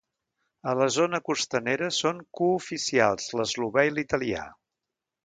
[0.69, 4.49] A la zona costanera són cooficials l'eslovè i l'italià.